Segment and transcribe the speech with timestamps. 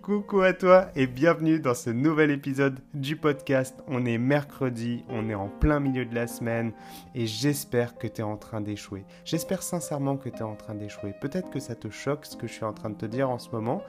[0.00, 3.82] Coucou à toi et bienvenue dans ce nouvel épisode du podcast.
[3.88, 6.72] On est mercredi, on est en plein milieu de la semaine
[7.14, 9.04] et j'espère que tu es en train d'échouer.
[9.24, 11.12] J'espère sincèrement que tu es en train d'échouer.
[11.20, 13.38] Peut-être que ça te choque ce que je suis en train de te dire en
[13.38, 13.82] ce moment,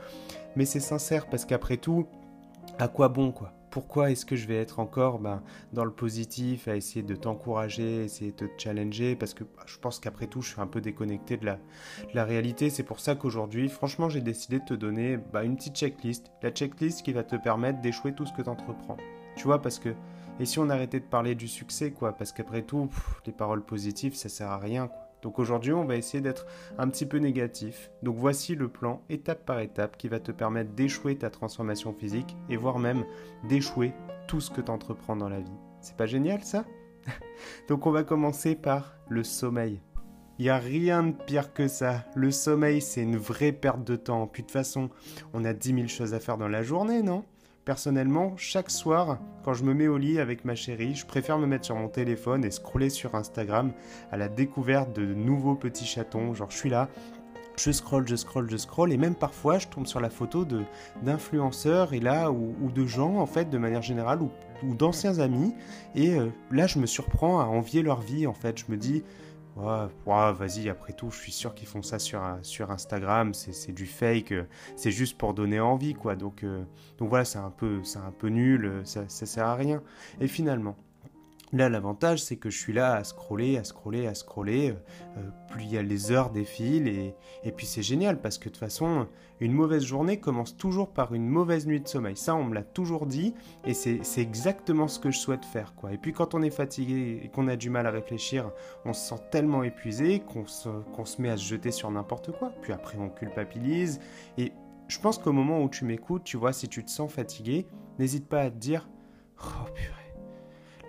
[0.56, 2.08] mais c'est sincère parce qu'après tout,
[2.80, 3.54] à quoi bon quoi?
[3.74, 8.04] Pourquoi est-ce que je vais être encore ben, dans le positif, à essayer de t'encourager,
[8.04, 10.80] essayer de te challenger, parce que bah, je pense qu'après tout, je suis un peu
[10.80, 12.70] déconnecté de la, réalité.
[12.70, 16.52] C'est pour ça qu'aujourd'hui, franchement, j'ai décidé de te donner bah, une petite checklist, la
[16.52, 18.98] checklist qui va te permettre d'échouer tout ce que tu entreprends.
[19.38, 19.96] Tu vois, parce que,
[20.40, 22.92] et si on arrêtait de parler du succès, quoi, parce qu'après tout,
[23.26, 25.03] les paroles positives, ça sert à rien, quoi.
[25.24, 26.46] Donc aujourd'hui, on va essayer d'être
[26.78, 27.90] un petit peu négatif.
[28.04, 32.36] Donc voici le plan étape par étape qui va te permettre d'échouer ta transformation physique
[32.50, 33.06] et voire même
[33.48, 33.94] d'échouer
[34.28, 35.58] tout ce que tu entreprends dans la vie.
[35.82, 36.66] C'est pas génial ça?
[37.70, 39.82] Donc on va commencer par le sommeil.
[40.40, 42.06] Il n'y a rien de pire que ça.
[42.16, 44.28] Le sommeil, c'est une vraie perte de temps.
[44.28, 44.90] Puis de toute façon,
[45.34, 47.24] on a 10 000 choses à faire dans la journée, non?
[47.66, 51.46] Personnellement, chaque soir, quand je me mets au lit avec ma chérie, je préfère me
[51.46, 53.72] mettre sur mon téléphone et scroller sur Instagram
[54.12, 56.34] à la découverte de nouveaux petits chatons.
[56.34, 56.90] Genre, je suis là,
[57.56, 60.64] je scroll, je scroll, je scroll, et même parfois je tombe sur la photo de
[61.04, 64.30] d'influenceurs et là ou, de gens en fait de manière générale ou,
[64.76, 65.54] d'anciens amis
[65.94, 68.60] et euh, là je me surprends à envier leur vie en fait.
[68.60, 69.04] Je me dis
[69.56, 69.88] Ouais,
[70.34, 74.34] vas-y, après tout, je suis sûr qu'ils font ça sur, sur Instagram, c'est du fake,
[74.76, 76.16] c'est juste pour donner envie, quoi.
[76.16, 76.64] Donc, euh,
[76.98, 79.84] donc voilà, c'est un, peu, un peu nul, ça, ça sert à rien.
[80.20, 80.76] Et finalement,
[81.54, 84.74] Là, l'avantage, c'est que je suis là à scroller, à scroller, à scroller.
[85.18, 88.46] Euh, plus il y a les heures défilent et, et puis c'est génial parce que
[88.46, 89.08] de toute façon,
[89.40, 92.18] une mauvaise journée commence toujours par une mauvaise nuit de sommeil.
[92.18, 95.76] Ça, on me l'a toujours dit et c'est exactement ce que je souhaite faire.
[95.76, 95.94] quoi.
[95.94, 98.50] Et puis quand on est fatigué et qu'on a du mal à réfléchir,
[98.84, 100.70] on se sent tellement épuisé qu'on se,
[101.06, 102.52] se met à se jeter sur n'importe quoi.
[102.64, 104.00] Puis après, on culpabilise.
[104.40, 104.54] Et
[104.88, 107.68] je pense qu'au moment où tu m'écoutes, tu vois, si tu te sens fatigué,
[108.00, 108.90] n'hésite pas à te dire
[109.38, 110.03] Oh purée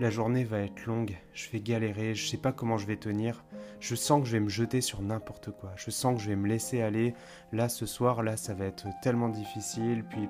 [0.01, 3.45] la journée va être longue, je vais galérer, je sais pas comment je vais tenir.
[3.81, 5.73] Je sens que je vais me jeter sur n'importe quoi.
[5.77, 7.15] Je sens que je vais me laisser aller.
[7.53, 10.05] Là, ce soir, là, ça va être tellement difficile.
[10.09, 10.29] Puis,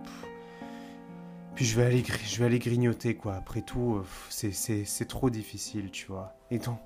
[1.55, 3.37] puis je vais aller, je vais aller grignoter quoi.
[3.37, 6.35] Après tout, c'est trop difficile, tu vois.
[6.51, 6.79] Et donc,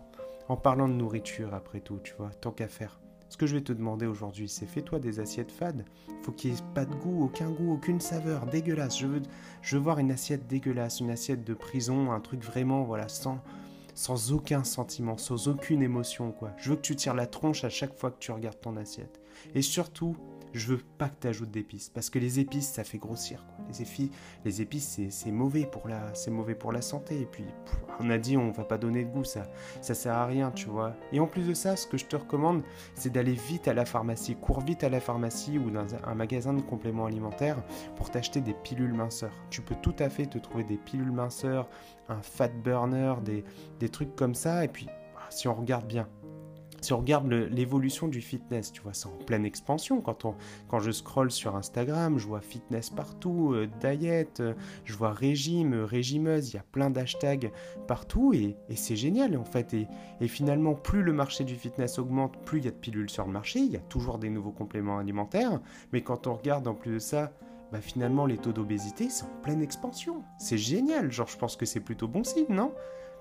[0.48, 3.00] en parlant de nourriture, après tout, tu vois, tant qu'à faire.
[3.28, 5.84] Ce que je vais te demander aujourd'hui, c'est fais-toi des assiettes fades.
[6.22, 8.98] Faut qu'il n'y ait pas de goût, aucun goût, aucune saveur, dégueulasse.
[8.98, 9.22] Je veux,
[9.62, 13.42] je voir une assiette dégueulasse, une assiette de prison, un truc vraiment, voilà, sans,
[13.94, 16.52] sans aucun sentiment, sans aucune émotion, quoi.
[16.56, 19.20] Je veux que tu tires la tronche à chaque fois que tu regardes ton assiette.
[19.54, 20.16] Et surtout,
[20.52, 23.44] je veux pas que tu ajoutes d'épices parce que les épices ça fait grossir
[24.44, 27.44] Les, épices, c'est mauvais pour la mauvais pour la santé et puis
[28.00, 29.46] on a dit on va pas donner de goût ça
[29.80, 30.94] ça sert à rien tu vois.
[31.12, 32.62] Et en plus de ça, ce que je te recommande,
[32.94, 36.54] c'est d'aller vite à la pharmacie, cours vite à la pharmacie ou dans un magasin
[36.54, 37.62] de compléments alimentaires
[37.96, 39.32] pour t'acheter des pilules minceurs.
[39.50, 41.68] Tu peux tout à fait te trouver des pilules minceurs,
[42.08, 43.44] un fat burner, des,
[43.80, 46.08] des trucs comme ça et puis bah, si on regarde bien,
[46.80, 50.00] si on regarde l'évolution du fitness, tu vois, c'est en pleine expansion.
[50.00, 50.34] Quand, on,
[50.68, 55.74] quand je scrolle sur Instagram, je vois fitness partout, euh, diet, euh, je vois régime,
[55.74, 57.50] régimeuse, il y a plein d'hashtags
[57.86, 59.74] partout et, c'est génial en fait.
[59.74, 59.88] Et,
[60.20, 63.26] et, finalement, plus le marché du fitness augmente, plus il y a de pilules sur
[63.26, 65.60] le marché, il y a toujours des nouveaux compléments alimentaires.
[65.92, 67.32] Mais quand on regarde en plus de ça,
[67.72, 70.22] bah finalement les taux d'obésité, c'est en pleine expansion.
[70.38, 72.72] C'est génial, genre je pense que c'est plutôt bon signe, non?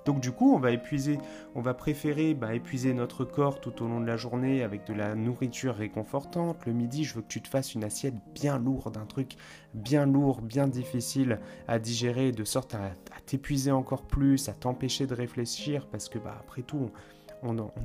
[0.08, 1.20] Donc du coup, on va épuiser,
[1.54, 4.94] on va préférer bah, épuiser notre corps tout au long de la journée avec de
[4.94, 6.66] la nourriture réconfortante.
[6.66, 9.34] Le midi, je veux que tu te fasses une assiette bien lourde, un truc
[9.74, 12.94] bien lourd, bien difficile à digérer, de sorte à,
[13.26, 16.90] t'épuiser encore plus, à t'empêcher de réfléchir, parce que bah, après tout,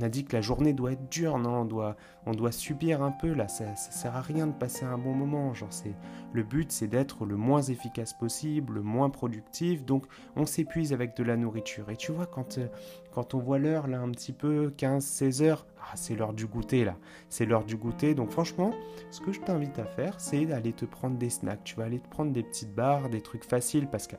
[0.00, 1.96] a dit que la journée doit être dure, non on doit,
[2.26, 5.12] on doit subir un peu, là, ça, ça sert à rien de passer un bon
[5.12, 5.54] moment.
[5.54, 5.94] Genre, c'est,
[6.32, 11.16] le but, c'est d'être le moins efficace possible, le moins productif, donc on s'épuise avec
[11.16, 11.90] de la nourriture.
[11.90, 12.68] Et tu vois, quand, euh,
[13.12, 16.46] quand on voit l'heure, là, un petit peu, 15, 16 heures, ah, c'est l'heure du
[16.46, 16.96] goûter, là.
[17.28, 18.14] C'est l'heure du goûter.
[18.14, 18.72] Donc, franchement,
[19.10, 21.64] ce que je t'invite à faire, c'est d'aller te prendre des snacks.
[21.64, 24.16] Tu vas aller te prendre des petites barres, des trucs faciles, parce que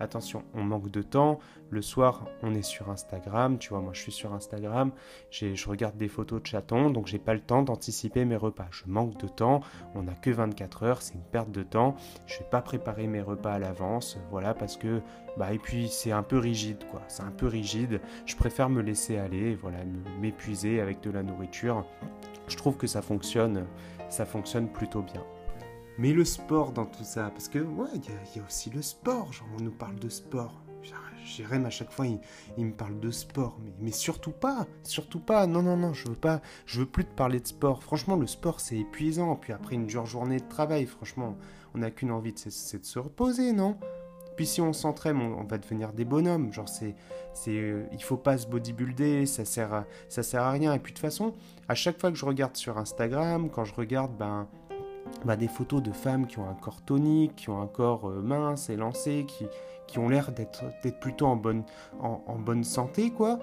[0.00, 1.38] attention, on manque de temps.
[1.70, 3.58] Le soir, on est sur Instagram.
[3.58, 4.92] Tu vois, moi, je suis sur Instagram.
[5.30, 8.66] Je regarde des photos de chatons, donc j'ai pas le temps d'anticiper mes repas.
[8.70, 9.60] Je manque de temps.
[9.94, 11.02] On n'a que 24 heures.
[11.02, 11.96] C'est une perte de temps.
[12.26, 14.18] Je vais pas préparer mes repas à l'avance.
[14.30, 15.00] Voilà, parce que,
[15.36, 17.02] bah, et puis c'est un peu rigide, quoi.
[17.08, 18.00] C'est un peu rigide.
[18.26, 19.78] Je préfère me laisser aller, voilà,
[20.20, 21.84] m'épuiser avec de la nourriture.
[22.48, 23.66] Je trouve que ça fonctionne,
[24.10, 25.24] ça fonctionne plutôt bien.
[25.98, 29.32] Mais le sport dans tout ça, parce que ouais, il y, a aussi le sport,
[29.32, 30.62] genre on nous parle de sport.
[31.24, 32.06] Jérém à chaque fois
[32.58, 36.16] il, me parle de sport, mais, surtout pas, surtout pas, non non non, je veux
[36.16, 37.82] pas, je veux plus te parler de sport.
[37.82, 41.36] Franchement le sport c'est épuisant, puis après une dure journée de travail, franchement
[41.74, 43.78] on n'a qu'une envie, c'est de se reposer, non?
[44.36, 46.52] Puis si on s'entraîne, on, va devenir des bonhommes.
[46.52, 46.94] Genre, c'est,
[47.34, 50.72] c'est, euh, il faut pas se bodybuilder, ça sert, ça sert à rien.
[50.74, 51.34] Et puis de toute façon,
[51.68, 54.48] à chaque fois que je regarde sur Instagram, quand je regarde ben,
[55.24, 58.20] ben des photos de femmes qui ont un corps tonique, qui ont un corps euh,
[58.22, 59.46] mince, élancé, qui,
[59.86, 60.64] qui ont l'air d'être,
[61.00, 61.64] plutôt en bonne,
[62.00, 63.38] en, en bonne santé, quoi.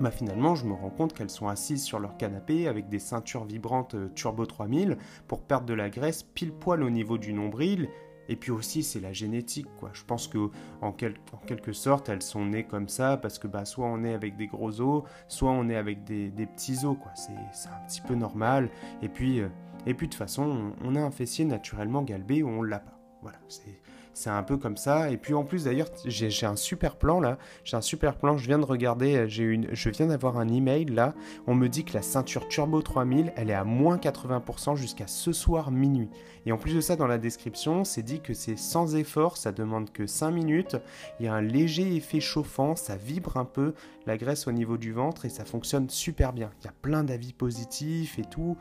[0.00, 3.44] Bah finalement, je me rends compte qu'elles sont assises sur leur canapé avec des ceintures
[3.44, 7.88] vibrantes euh, Turbo 3000 pour perdre de la graisse pile poil au niveau du nombril
[8.28, 9.90] et puis aussi, c'est la génétique, quoi.
[9.94, 10.50] Je pense que
[10.82, 14.36] en, quelque sorte, elles sont nées comme ça parce que bah, soit on est avec
[14.36, 17.12] des gros os, soit on est avec des, petits os, quoi.
[17.14, 17.32] C'est
[17.68, 18.68] un petit peu normal.
[19.02, 19.48] Et puis, euh,
[19.86, 22.98] et puis de toute façon, on, a un fessier naturellement galbé ou on l'a pas.
[23.22, 23.80] Voilà, c'est
[24.18, 25.10] c'est un peu comme ça.
[25.10, 27.38] Et puis en plus d'ailleurs, j'ai un super plan là.
[27.64, 28.36] J'ai un super plan.
[28.36, 29.16] Je viens de regarder.
[29.16, 31.14] Euh, j'ai je viens d'avoir un email là.
[31.46, 35.32] On me dit que la ceinture Turbo 3000, elle est à moins 80% jusqu'à ce
[35.32, 36.10] soir minuit.
[36.46, 39.36] Et en plus de ça, dans la description, c'est dit que c'est sans effort.
[39.36, 40.76] Ça demande que 5 minutes.
[41.20, 42.74] Il y a un léger effet chauffant.
[42.74, 43.74] Ça vibre un peu
[44.06, 46.50] la graisse au niveau du ventre et ça fonctionne super bien.
[46.60, 48.56] Il y a plein d'avis positifs et tout.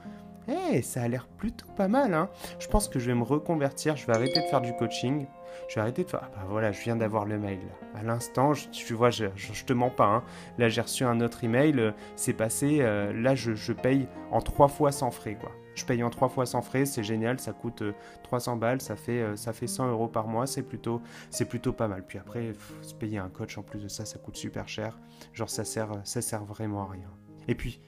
[0.47, 2.29] Eh, ça a l'air plutôt pas mal, hein.
[2.59, 5.27] Je pense que je vais me reconvertir, je vais arrêter de faire du coaching.
[5.67, 6.21] Je vais arrêter de faire...
[6.23, 7.59] Ah bah voilà, je viens d'avoir le mail.
[7.95, 9.27] À l'instant, tu vois, je,
[9.65, 10.07] te mens pas.
[10.07, 10.23] Hein.
[10.57, 12.79] Là, j'ai reçu un autre email, euh, c'est passé.
[12.81, 15.51] Euh, là, je, paye en trois fois sans frais, quoi.
[15.75, 17.83] Je paye en trois fois sans frais, c'est génial, ça coûte
[18.23, 21.71] 300 euh, balles, ça fait, ça fait 100 euros par mois, c'est plutôt, c'est plutôt
[21.71, 22.03] pas mal.
[22.03, 24.97] Puis après, se payer un coach en plus de ça, ça coûte super cher.
[25.33, 27.11] Genre, ça sert, ça sert vraiment à rien.
[27.47, 27.79] Et puis,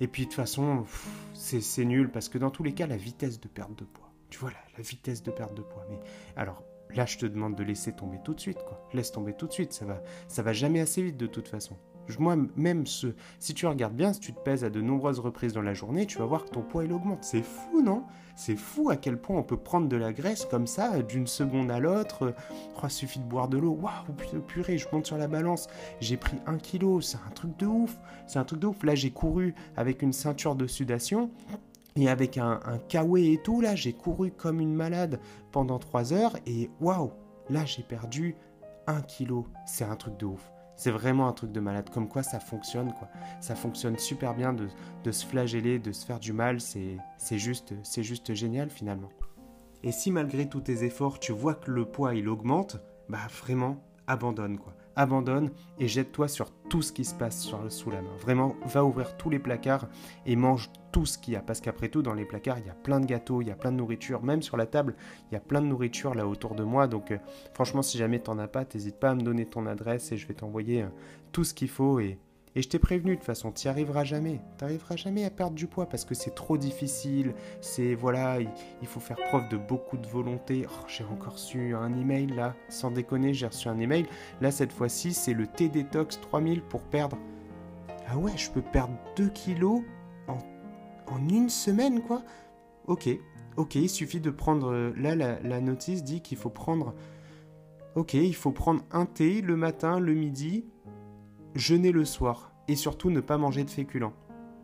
[0.00, 0.84] et puis de toute façon,
[1.34, 4.10] c'est nul parce que dans tous les cas, la vitesse de perte de poids.
[4.30, 5.86] Tu vois, la, vitesse de perte de poids.
[5.88, 6.00] Mais
[6.36, 6.62] alors,
[6.94, 8.58] là, je te demande de laisser tomber tout de suite.
[8.92, 11.76] Laisse tomber tout de suite, ça va, ça va jamais assez vite de toute façon.
[12.18, 15.54] Moi, même ce, si tu regardes bien, si tu te pèses à de nombreuses reprises
[15.54, 17.24] dans la journée, tu vas voir que ton poids il augmente.
[17.24, 18.04] C'est fou, non?
[18.36, 21.70] C'est fou à quel point on peut prendre de la graisse comme ça, d'une seconde
[21.70, 22.34] à l'autre.
[22.76, 23.78] Oh, il suffit de boire de l'eau.
[23.80, 25.68] Waouh, purée, je monte sur la balance.
[26.00, 27.00] J'ai pris un kilo.
[27.00, 27.96] C'est un truc de ouf.
[28.26, 28.82] C'est un truc de ouf.
[28.82, 31.30] Là, j'ai couru avec une ceinture de sudation.
[31.96, 32.78] Et avec un, un
[33.16, 35.20] et tout, là, j'ai couru comme une malade
[35.52, 36.36] pendant 3 heures.
[36.46, 37.12] Et waouh,
[37.48, 38.36] là, j'ai perdu
[38.86, 39.46] un kilo.
[39.66, 40.50] C'est un truc de ouf.
[40.76, 41.90] C'est vraiment un truc de malade.
[41.90, 43.08] Comme quoi ça fonctionne, quoi.
[43.40, 44.68] Ça fonctionne super bien de,
[45.12, 46.60] se flageller, de se faire du mal.
[46.60, 46.98] C'est
[47.38, 49.10] juste, juste génial finalement.
[49.84, 53.76] Et si malgré tous tes efforts, tu vois que le poids il augmente, bah vraiment,
[54.06, 58.16] abandonne quoi abandonne et jette-toi sur tout ce qui se passe sous la main.
[58.18, 59.88] Vraiment, va ouvrir tous les placards
[60.26, 61.40] et mange tout ce qu'il y a.
[61.40, 63.56] Parce qu'après tout, dans les placards, il y a plein de gâteaux, il y a
[63.56, 64.22] plein de nourriture.
[64.22, 64.94] Même sur la table,
[65.30, 66.86] il y a plein de nourriture là autour de moi.
[66.86, 67.18] Donc euh,
[67.52, 70.26] franchement, si jamais t'en as pas, t'hésites pas à me donner ton adresse et je
[70.26, 70.88] vais t'envoyer euh,
[71.32, 71.98] tout ce qu'il faut
[72.56, 74.40] et je t'ai prévenu, de toute façon, tu n'y arriveras jamais.
[74.58, 77.34] Tu n'arriveras jamais à perdre du poids parce que c'est trop difficile.
[77.60, 80.64] C'est, voilà, il, faut faire preuve de beaucoup de volonté.
[80.68, 84.06] Oh, j'ai encore reçu un email là, sans déconner, j'ai reçu un email.
[84.40, 87.18] Là, cette fois-ci, c'est le T-Detox 3000 pour perdre.
[88.06, 89.82] Ah ouais, je peux perdre 2 kilos
[90.28, 90.38] en,
[91.12, 92.22] en une semaine, quoi.
[92.86, 93.08] Ok,
[93.56, 94.70] ok, il suffit de prendre.
[94.70, 96.94] Euh, là, la, la notice dit qu'il faut prendre.
[97.96, 100.66] Ok, il faut prendre un thé le matin, le midi,
[101.54, 104.12] jeûner le soir et surtout ne pas manger de féculents.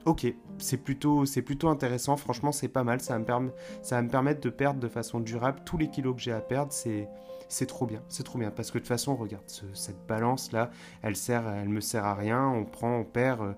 [0.06, 0.26] Ok,
[0.58, 3.50] c'est plutôt, c'est plutôt intéressant, franchement c'est pas mal, ça va, me
[3.82, 6.40] ça va me permettre de perdre de façon durable tous les kilos que j'ai à
[6.40, 7.06] perdre, c'est,
[7.48, 10.70] c'est trop bien, c'est trop bien, parce que de toute façon, regarde, cette balance-là,
[11.02, 13.52] elle sert, elle me sert à rien, on prend, on perd, euh,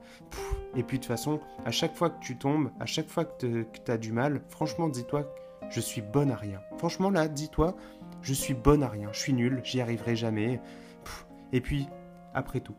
[0.75, 3.63] et puis de toute façon, à chaque fois que tu tombes, à chaque fois que
[3.63, 5.33] tu as du mal, franchement dis-toi,
[5.71, 6.61] je suis bonne à rien.
[6.77, 7.77] Franchement là, dis-toi,
[8.21, 10.61] je suis bonne à rien, je suis nul, j'y arriverai jamais,
[11.53, 11.87] et puis,
[12.35, 12.75] après tout,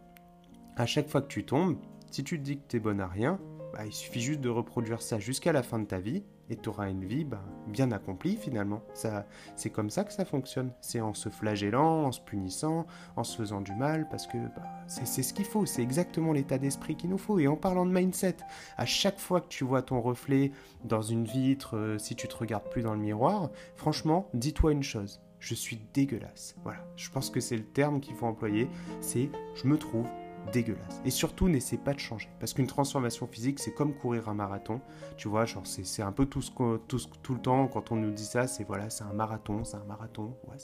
[0.75, 1.77] à chaque fois que tu tombes,
[2.12, 3.39] si tu te dis que tu es bonne à rien,
[3.74, 6.70] bah, il suffit juste de reproduire ça jusqu'à la fin de ta vie et tu
[6.70, 8.84] auras une vie bah, bien accomplie finalement.
[8.94, 9.25] Ça,
[9.56, 10.72] c'est comme ça que ça fonctionne.
[10.82, 14.63] C'est en se flagellant, en se punissant, en se faisant du mal, parce que bah,
[14.88, 15.65] c'est, ce qu'il faut.
[15.65, 17.39] C'est exactement l'état d'esprit qu'il nous faut.
[17.39, 18.38] Et en parlant de mindset,
[18.77, 20.51] à chaque fois que tu vois ton reflet
[20.84, 24.84] dans une vitre, euh, si tu te regardes plus dans le miroir, franchement, dis-toi une
[24.84, 25.22] chose.
[25.39, 26.56] Je suis dégueulasse.
[26.63, 26.86] Voilà.
[26.96, 28.70] Je pense que c'est le terme qu'il faut employer.
[29.01, 30.08] C'est je me trouve
[30.52, 31.02] dégueulasse.
[31.06, 32.30] Et surtout, n'essaie pas de changer.
[32.40, 34.82] Parce qu'une transformation physique, c'est comme courir un marathon.
[35.18, 38.26] Tu vois, genre, c'est un peu tout, ce tout, le temps, quand on nous dit
[38.26, 40.36] ça, c'est voilà, c'est un marathon, c'est un marathon.
[40.48, 40.58] Ouais,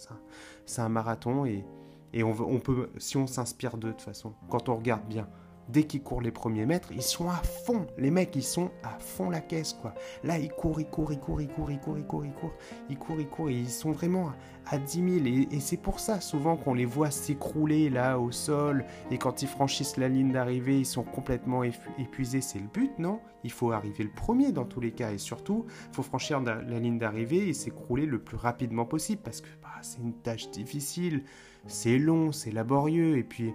[0.65, 1.45] c'est un, marathon.
[1.45, 1.63] Et,
[2.13, 5.27] et on, on peut, si on s'inspire d'eux de toute façon, quand on regarde bien,
[5.69, 7.87] dès qu'ils courent les premiers mètres, ils sont à fond.
[7.97, 9.93] Les mecs, ils sont à fond la caisse, quoi.
[10.23, 12.53] Là, ils courent, ils courent, ils courent, ils courent, ils courent, ils courent, ils courent,
[12.89, 14.31] ils courent, ils courent, ils sont vraiment
[14.65, 15.25] à 10 000.
[15.51, 19.47] Et, c'est pour ça, souvent, qu'on les voit s'écrouler là au sol, et quand ils
[19.47, 22.41] franchissent la ligne d'arrivée, ils sont complètement épuisés.
[22.41, 23.19] C'est le but, non?
[23.43, 26.79] Il faut arriver le premier dans tous les cas, et surtout, il faut franchir la
[26.79, 31.23] ligne d'arrivée et s'écrouler le plus rapidement possible, parce que bah, c'est une tâche difficile,
[31.67, 33.53] c'est long, c'est laborieux, et puis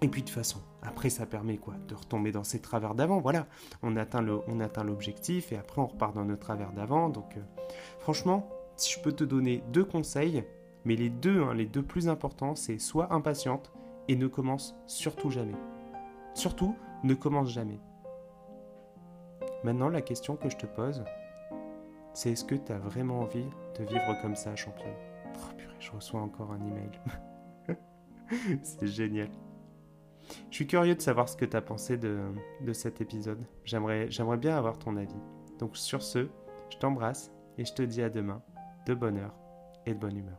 [0.00, 3.20] et puis de toute façon, après ça permet quoi De retomber dans ses travers d'avant.
[3.20, 3.46] Voilà,
[3.82, 4.22] on atteint
[4.84, 7.08] l'objectif et après on repart dans nos travers d'avant.
[7.08, 7.40] Donc euh,
[7.98, 10.44] franchement, si je peux te donner deux conseils,
[10.84, 13.72] mais les deux, hein, les deux plus importants, c'est soit impatiente
[14.06, 15.56] et ne commence surtout jamais.
[16.34, 17.80] Surtout, ne commence jamais.
[19.64, 21.02] Maintenant, la question que je te pose,
[22.14, 23.46] c'est est-ce que tu as vraiment envie
[23.78, 24.94] de vivre comme ça, championne?
[25.34, 26.90] Oh purée, je reçois encore un email.
[28.62, 29.28] c'est génial.
[30.50, 32.18] Je suis curieux de savoir ce que tu as pensé de,
[32.72, 33.42] cet épisode.
[33.64, 35.14] J'aimerais, j'aimerais bien avoir ton avis.
[35.58, 36.28] Donc sur ce,
[36.70, 38.42] je t'embrasse et je te dis à demain
[38.86, 39.34] de bonne heure
[39.86, 40.38] et de bonne humeur.